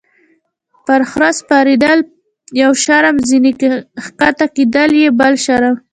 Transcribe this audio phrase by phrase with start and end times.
[0.85, 1.99] -پر خره سپرېدل
[2.61, 3.51] یو شرم، ځینې
[4.19, 5.75] کښته کېدل یې بل شرم.